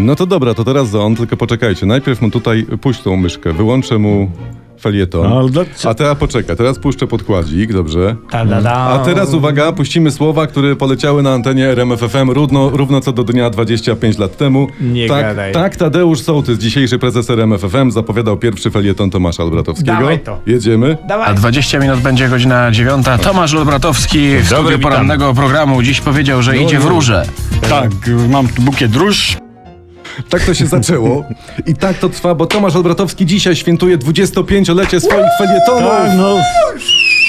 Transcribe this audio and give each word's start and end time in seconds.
No 0.00 0.16
to 0.16 0.26
dobra, 0.26 0.54
to 0.54 0.64
teraz 0.64 0.94
on, 0.94 1.16
tylko 1.16 1.36
poczekajcie. 1.36 1.86
Najpierw 1.86 2.20
mu 2.22 2.30
tutaj 2.30 2.66
puść 2.80 3.02
tą 3.02 3.16
myszkę, 3.16 3.52
wyłączę 3.52 3.98
mu 3.98 4.30
felieton. 4.80 5.32
Ale 5.32 5.50
do- 5.50 5.64
A 5.84 5.94
teraz 5.94 6.18
poczekaj, 6.18 6.56
teraz 6.56 6.78
puszczę 6.78 7.06
podkładzik, 7.06 7.72
dobrze? 7.72 8.16
A 8.32 8.98
teraz 9.04 9.34
uwaga, 9.34 9.72
puścimy 9.72 10.10
słowa, 10.10 10.46
które 10.46 10.76
poleciały 10.76 11.22
na 11.22 11.32
antenie 11.32 11.66
RMFFM 11.68 12.30
równo, 12.30 12.70
równo 12.70 13.00
co 13.00 13.12
do 13.12 13.24
dnia 13.24 13.50
25 13.50 14.18
lat 14.18 14.36
temu. 14.36 14.66
Nie 14.80 15.08
tak, 15.08 15.22
gadaj. 15.22 15.52
tak, 15.52 15.76
Tadeusz 15.76 16.20
Sołtys, 16.20 16.58
dzisiejszy 16.58 16.98
prezes 16.98 17.30
RMFFM, 17.30 17.90
zapowiadał 17.90 18.36
pierwszy 18.36 18.70
felieton 18.70 19.10
Tomasza 19.10 19.42
Albratowskiego. 19.42 19.92
Dawaj 19.92 20.20
to. 20.20 20.38
Jedziemy. 20.46 20.96
A 21.04 21.06
Dawaj. 21.08 21.34
20 21.34 21.78
minut 21.78 22.00
będzie 22.00 22.28
godzina 22.28 22.70
dziewiąta. 22.70 23.18
Tomasz 23.18 23.54
Olbratowski 23.54 24.36
w 24.36 24.46
studiu 24.46 24.78
porannego 24.78 25.34
programu 25.34 25.82
dziś 25.82 26.00
powiedział, 26.00 26.42
że 26.42 26.58
idzie 26.58 26.78
w 26.78 26.84
róże. 26.84 27.26
Tak, 27.70 27.90
mam 28.28 28.48
tu 28.48 28.62
bukiet 28.62 28.96
róż. 28.96 29.36
Tak 30.28 30.44
to 30.44 30.54
się 30.54 30.66
zaczęło. 30.66 31.24
I 31.66 31.74
tak 31.74 31.98
to 31.98 32.08
trwa, 32.08 32.34
bo 32.34 32.46
Tomasz 32.46 32.76
Albratowski 32.76 33.26
dzisiaj 33.26 33.56
świętuje 33.56 33.98
25-lecie 33.98 35.00
swoich 35.00 35.30
felietonów. 35.38 35.90
Tak, 35.90 36.10
no, 36.16 36.36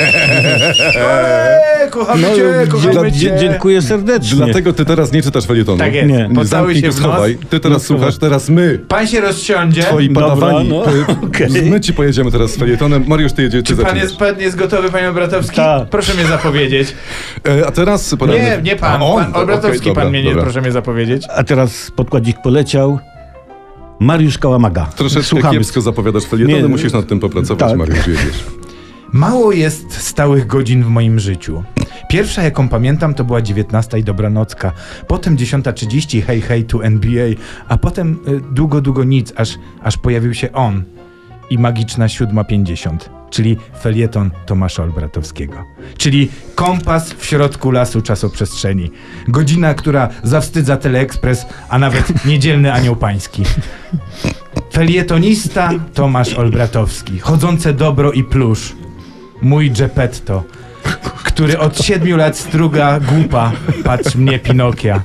Eee, 0.96 1.90
kochamy 1.90 2.22
no 2.22 2.34
cię, 2.36 2.66
kochamy 2.68 3.12
cię. 3.12 3.36
dziękuję 3.40 3.82
serdecznie. 3.82 4.36
Dlatego 4.36 4.72
ty 4.72 4.84
teraz 4.84 5.12
nie 5.12 5.22
czytasz 5.22 5.46
felietonu. 5.46 5.78
Tak 5.78 5.94
jest. 5.94 6.08
Nie. 6.08 6.30
Pocałuj 6.34 6.80
się 6.80 6.90
w 6.92 7.00
nos. 7.00 7.20
Ty 7.50 7.60
teraz 7.60 7.82
słuchasz, 7.86 8.18
teraz 8.18 8.48
my. 8.48 8.78
Pan 8.88 9.06
się 9.06 9.20
rozsiądzie. 9.20 9.82
Twoi 9.82 10.08
padawani. 10.10 10.68
no. 10.68 10.84
My 11.70 11.80
ci 11.80 11.94
pojedziemy 11.94 12.30
teraz 12.30 12.50
z 12.50 12.56
felietonem. 12.56 13.04
Mariusz, 13.06 13.32
ty 13.32 13.42
jedziesz, 13.42 13.64
Czy 13.64 13.76
pan 13.76 13.96
jest, 13.96 14.16
pan 14.16 14.40
jest 14.40 14.56
gotowy, 14.56 14.90
panie 14.90 15.10
Obratowski? 15.10 15.56
Tak. 15.56 15.88
Proszę 15.88 16.14
mnie 16.14 16.26
zapowiedzieć. 16.26 16.94
E, 17.48 17.66
a 17.66 17.70
teraz. 17.70 18.16
Nie, 18.28 18.60
nie 18.62 18.76
pan. 18.76 19.02
A 19.02 19.04
on? 19.04 19.24
pan 19.24 19.32
To- 19.32 19.40
Obratowski, 19.42 19.88
dobra, 19.88 20.02
pan 20.02 20.10
mnie 20.10 20.22
nie, 20.22 20.28
dobra. 20.28 20.42
proszę 20.42 20.60
mnie 20.60 20.72
zapowiedzieć. 20.72 21.22
A 21.36 21.44
teraz 21.44 21.90
podkładzik 21.96 22.36
poleciał. 22.42 22.98
Mariusz 24.00 24.38
Kałamaga. 24.38 24.86
Troszeczkę 24.96 25.28
Słuchamy. 25.28 25.58
kiepsko 25.58 25.80
zapowiadasz 25.80 26.24
felietony, 26.24 26.68
musisz 26.68 26.92
nad 26.92 27.06
tym 27.06 27.20
popracować, 27.20 27.68
tak. 27.68 27.78
Mariusz, 27.78 28.06
jedziesz. 28.06 28.44
Mało 29.12 29.52
jest 29.52 29.92
stałych 29.92 30.46
godzin 30.46 30.84
w 30.84 30.88
moim 30.88 31.20
życiu. 31.20 31.64
Pierwsza, 32.08 32.42
jaką 32.42 32.68
pamiętam, 32.68 33.14
to 33.14 33.24
była 33.24 33.42
19 33.42 33.98
i 33.98 34.04
dobranocka. 34.04 34.72
Potem 35.06 35.36
10.30 35.36 36.22
hej 36.22 36.40
hej 36.40 36.64
tu 36.64 36.82
NBA, 36.82 37.26
a 37.68 37.78
potem 37.78 38.18
y, 38.28 38.40
długo, 38.54 38.80
długo 38.80 39.04
nic, 39.04 39.32
aż, 39.36 39.58
aż 39.82 39.96
pojawił 39.96 40.34
się 40.34 40.52
on 40.52 40.84
i 41.50 41.58
magiczna 41.58 42.06
7.50, 42.06 42.96
czyli 43.30 43.56
felieton 43.80 44.30
Tomasza 44.46 44.82
Olbratowskiego. 44.82 45.64
Czyli 45.98 46.28
kompas 46.54 47.12
w 47.12 47.24
środku 47.24 47.70
lasu 47.70 48.02
czasoprzestrzeni. 48.02 48.90
Godzina, 49.28 49.74
która 49.74 50.08
zawstydza 50.22 50.76
Teleekspres, 50.76 51.46
a 51.68 51.78
nawet 51.78 52.24
niedzielny 52.24 52.72
anioł 52.72 52.96
pański. 52.96 53.42
Felietonista 54.72 55.70
Tomasz 55.94 56.34
Olbratowski, 56.34 57.18
chodzące 57.18 57.72
dobro 57.72 58.12
i 58.12 58.24
plusz. 58.24 58.74
Mój 59.42 59.70
Geppetto, 59.70 60.42
który 61.24 61.58
od 61.58 61.82
siedmiu 61.84 62.16
lat 62.16 62.38
struga 62.38 63.00
głupa, 63.00 63.52
patrz 63.84 64.14
mnie 64.14 64.38
Pinokia. 64.38 65.02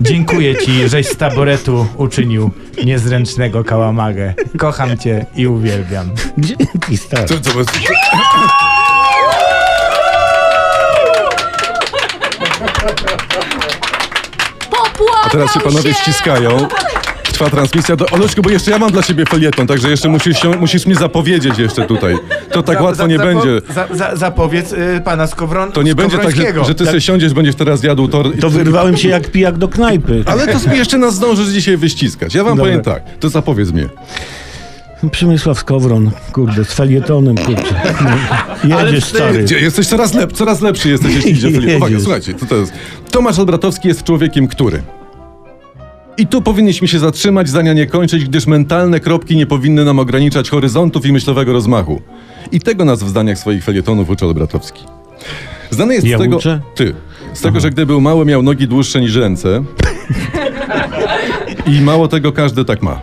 Dziękuję 0.00 0.56
ci, 0.56 0.88
żeś 0.88 1.06
z 1.06 1.16
taboretu 1.16 1.86
uczynił 1.96 2.50
niezręcznego 2.84 3.64
kałamagę. 3.64 4.34
Kocham 4.58 4.98
cię 4.98 5.26
i 5.36 5.46
uwielbiam. 5.46 6.10
Dzięki, 6.38 6.96
stary. 6.96 7.28
Co, 7.28 7.40
co, 7.40 7.50
co? 7.50 7.72
A 15.24 15.30
teraz 15.30 15.54
się 15.54 15.60
panowie 15.60 15.94
ściskają. 15.94 16.68
Trwa 17.34 17.50
transmisja 17.50 17.96
do... 17.96 18.06
Oluszku, 18.06 18.42
bo 18.42 18.50
jeszcze 18.50 18.70
ja 18.70 18.78
mam 18.78 18.92
dla 18.92 19.02
ciebie 19.02 19.24
felieton, 19.26 19.66
także 19.66 19.90
jeszcze 19.90 20.08
musisz, 20.08 20.42
się, 20.42 20.48
musisz 20.48 20.86
mi 20.86 20.94
zapowiedzieć 20.94 21.58
jeszcze 21.58 21.86
tutaj. 21.86 22.14
To 22.52 22.62
tak 22.62 22.78
Za- 22.78 22.82
łatwo 22.84 23.02
za- 23.02 23.06
nie 23.06 23.18
zapo- 23.18 23.24
będzie. 23.24 23.60
Za, 23.74 23.88
za, 23.96 24.16
zapowiedz 24.16 24.72
y, 24.72 25.00
pana 25.04 25.26
Skowron, 25.26 25.72
To 25.72 25.82
nie 25.82 25.94
będzie 25.94 26.18
tak, 26.18 26.36
że, 26.36 26.64
że 26.64 26.74
ty 26.74 26.86
sobie 26.86 27.00
siądziesz, 27.00 27.34
będziesz 27.34 27.54
teraz 27.54 27.82
jadł 27.82 28.08
tor... 28.08 28.38
To 28.40 28.50
wyrwałem 28.50 28.96
się 28.96 29.08
jak 29.08 29.30
pijak 29.30 29.58
do 29.58 29.68
knajpy. 29.68 30.22
Ale 30.26 30.46
to 30.46 30.74
jeszcze 30.74 30.98
nas 30.98 31.14
zdążysz 31.14 31.48
dzisiaj 31.48 31.76
wyściskać. 31.76 32.34
Ja 32.34 32.44
wam 32.44 32.56
Dobra. 32.56 32.70
powiem 32.70 32.84
tak, 32.84 33.02
to 33.20 33.28
zapowiedz 33.28 33.70
mnie. 33.72 33.88
Przemysław 35.10 35.58
Skowron, 35.58 36.10
kurde, 36.32 36.64
z 36.64 36.72
felietonem, 36.72 37.36
kurczę. 37.36 37.74
Jedziesz, 38.64 39.04
stary. 39.04 39.42
Gdzie 39.42 39.60
jesteś 39.60 39.86
coraz, 39.86 40.14
lep, 40.14 40.32
coraz 40.32 40.60
lepszy 40.60 40.88
jesteś, 40.88 41.14
jeśli 41.14 41.30
idzie 41.30 41.50
felieton. 41.60 41.76
Uwaga, 41.76 41.96
słuchajcie, 42.00 42.34
co 42.34 42.46
to 42.46 42.56
jest? 42.56 42.72
Tomasz 43.10 43.38
Olbratowski 43.38 43.88
jest 43.88 44.02
człowiekiem, 44.04 44.48
który... 44.48 44.82
I 46.18 46.26
tu 46.26 46.42
powinniśmy 46.42 46.88
się 46.88 46.98
zatrzymać, 46.98 47.48
zdania 47.48 47.72
nie 47.72 47.86
kończyć, 47.86 48.24
gdyż 48.24 48.46
mentalne 48.46 49.00
kropki 49.00 49.36
nie 49.36 49.46
powinny 49.46 49.84
nam 49.84 49.98
ograniczać 49.98 50.50
horyzontów 50.50 51.06
i 51.06 51.12
myślowego 51.12 51.52
rozmachu. 51.52 52.00
I 52.52 52.60
tego 52.60 52.84
nas 52.84 53.02
w 53.02 53.08
zdaniach 53.08 53.38
swoich 53.38 53.64
felietonów 53.64 54.10
uczy 54.10 54.26
Olbratowski. 54.26 54.84
Znany 55.70 55.94
jest 55.94 56.06
Ja 56.06 56.18
z 56.18 56.20
tego... 56.20 56.36
uczę? 56.36 56.60
Ty. 56.74 56.94
Z 57.34 57.40
tego, 57.40 57.60
że 57.60 57.70
gdy 57.70 57.86
był 57.86 58.00
mały, 58.00 58.24
miał 58.24 58.42
nogi 58.42 58.68
dłuższe 58.68 59.00
niż 59.00 59.16
ręce. 59.16 59.64
I 61.78 61.80
mało 61.80 62.08
tego, 62.08 62.32
każdy 62.32 62.64
tak 62.64 62.82
ma. 62.82 63.02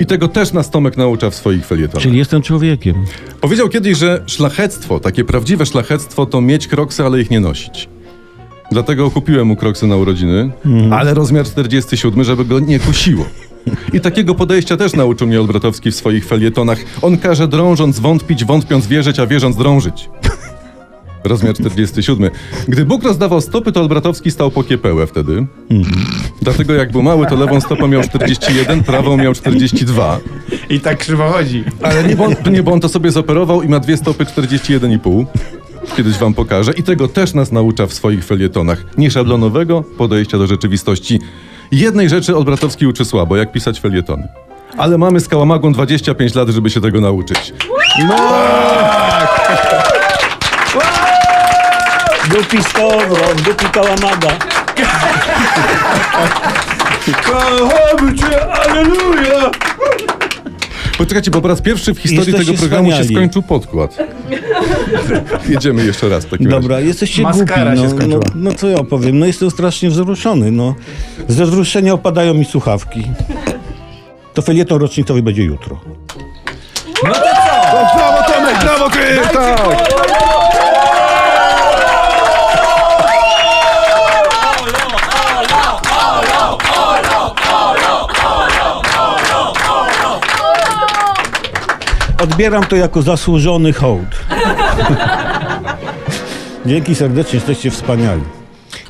I 0.00 0.06
tego 0.06 0.28
też 0.28 0.52
nas 0.52 0.70
Tomek 0.70 0.96
naucza 0.96 1.30
w 1.30 1.34
swoich 1.34 1.66
felietonach. 1.66 2.02
Czyli 2.02 2.18
jestem 2.18 2.42
człowiekiem. 2.42 2.94
Powiedział 3.40 3.68
kiedyś, 3.68 3.98
że 3.98 4.22
szlachectwo, 4.26 5.00
takie 5.00 5.24
prawdziwe 5.24 5.66
szlachectwo, 5.66 6.26
to 6.26 6.40
mieć 6.40 6.68
kroksy, 6.68 7.04
ale 7.04 7.20
ich 7.20 7.30
nie 7.30 7.40
nosić. 7.40 7.88
Dlatego 8.72 9.10
kupiłem 9.10 9.46
mu 9.46 9.56
kroksy 9.56 9.86
na 9.86 9.96
urodziny, 9.96 10.50
ale 10.90 11.14
rozmiar 11.14 11.46
47, 11.46 12.24
żeby 12.24 12.44
go 12.44 12.60
nie 12.60 12.78
kusiło. 12.78 13.24
I 13.92 14.00
takiego 14.00 14.34
podejścia 14.34 14.76
też 14.76 14.92
nauczył 14.92 15.26
mnie 15.26 15.40
Olbratowski 15.40 15.90
w 15.90 15.94
swoich 15.94 16.26
felietonach. 16.26 16.78
On 17.02 17.18
każe 17.18 17.48
drążąc 17.48 17.98
wątpić, 17.98 18.44
wątpiąc 18.44 18.86
wierzyć, 18.86 19.18
a 19.18 19.26
wierząc 19.26 19.56
drążyć. 19.56 20.10
Rozmiar 21.24 21.54
47. 21.54 22.30
Gdy 22.68 22.84
Bóg 22.84 23.04
rozdawał 23.04 23.40
stopy, 23.40 23.72
to 23.72 23.80
Olbratowski 23.80 24.30
stał 24.30 24.50
po 24.50 24.64
kiepełę 24.64 25.06
wtedy. 25.06 25.46
Dlatego 26.42 26.74
jak 26.74 26.92
był 26.92 27.02
mały, 27.02 27.26
to 27.26 27.36
lewą 27.36 27.60
stopę 27.60 27.88
miał 27.88 28.02
41, 28.02 28.84
prawą 28.84 29.16
miał 29.16 29.34
42. 29.34 30.18
I 30.70 30.80
tak 30.80 30.98
krzywo 30.98 31.28
chodzi. 31.28 31.64
Ale 31.82 32.04
nie 32.04 32.16
bo, 32.16 32.24
on, 32.24 32.34
nie, 32.52 32.62
bo 32.62 32.72
on 32.72 32.80
to 32.80 32.88
sobie 32.88 33.10
zoperował 33.10 33.62
i 33.62 33.68
ma 33.68 33.80
dwie 33.80 33.96
stopy 33.96 34.24
41,5. 34.24 35.26
Kiedyś 35.96 36.18
wam 36.18 36.34
pokażę. 36.34 36.72
I 36.72 36.82
tego 36.82 37.08
też 37.08 37.34
nas 37.34 37.52
naucza 37.52 37.86
w 37.86 37.92
swoich 37.94 38.24
felietonach. 38.24 38.84
Nieszablonowego 38.98 39.82
podejścia 39.98 40.38
do 40.38 40.46
rzeczywistości. 40.46 41.20
Jednej 41.72 42.08
rzeczy 42.08 42.36
Olbratowski 42.36 42.86
uczy 42.86 43.04
słabo, 43.04 43.36
jak 43.36 43.52
pisać 43.52 43.80
felietony. 43.80 44.28
Ale 44.76 44.98
mamy 44.98 45.20
z 45.20 45.28
Kałamagą 45.28 45.72
25 45.72 46.34
lat, 46.34 46.48
żeby 46.48 46.70
się 46.70 46.80
tego 46.80 47.00
nauczyć. 47.00 47.52
Dupi 52.30 52.62
Skowron, 52.62 53.36
dupi 53.44 53.66
Kałamaga. 53.66 54.28
Kochamy 57.24 58.14
cię, 58.18 58.52
aleluja! 58.52 59.07
Poczekajcie, 60.98 61.30
bo 61.30 61.40
po 61.40 61.48
raz 61.48 61.60
pierwszy 61.60 61.94
w 61.94 61.98
historii 61.98 62.26
Jesteście 62.26 62.44
tego 62.52 62.58
programu 62.58 62.88
się 62.88 62.92
wspaniali. 62.94 63.14
skończył 63.16 63.42
podkład. 63.42 63.96
Jedziemy 65.48 65.84
jeszcze 65.84 66.08
raz 66.08 66.24
w 66.24 66.30
takim 66.30 66.46
razie. 66.46 66.60
Dobra, 66.60 66.80
jesteście 66.80 67.22
Maskara 67.22 67.74
głupi. 67.74 67.76
się 67.76 67.82
No, 67.82 67.90
no, 67.90 67.96
skończyła. 67.98 68.22
no 68.34 68.52
co 68.54 68.68
ja 68.68 68.84
powiem, 68.84 69.18
no 69.18 69.26
jestem 69.26 69.50
strasznie 69.50 69.90
wzruszony, 69.90 70.50
no. 70.52 70.74
Ze 71.28 71.44
wzruszenia 71.46 71.92
opadają 71.92 72.34
mi 72.34 72.44
słuchawki. 72.44 73.02
To 74.34 74.42
felieton 74.42 74.80
rocznicowy 74.80 75.22
będzie 75.22 75.42
jutro. 75.44 75.80
Brawo 77.02 78.22
Tomek, 78.32 78.60
brawo 78.62 78.90
ty! 78.90 78.98
Odbieram 92.22 92.64
to 92.66 92.76
jako 92.76 93.02
zasłużony 93.02 93.72
hołd. 93.72 94.26
Dzięki 96.66 96.94
serdecznie, 96.94 97.36
jesteście 97.36 97.70
wspaniali. 97.70 98.22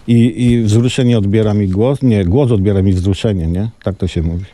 I, 0.07 0.45
I 0.45 0.63
wzruszenie 0.63 1.19
odbiera 1.19 1.55
mi 1.55 1.69
głos. 1.69 2.03
Nie, 2.03 2.25
głos 2.25 2.51
odbiera 2.51 2.83
mi 2.83 2.93
wzruszenie, 2.93 3.47
nie? 3.47 3.71
Tak 3.83 3.97
to 3.97 4.07
się 4.07 4.23
mówi. 4.23 4.45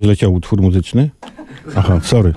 Zleciał 0.00 0.34
utwór 0.34 0.62
muzyczny? 0.62 1.10
Aha, 1.76 2.00
sorry. 2.02 2.34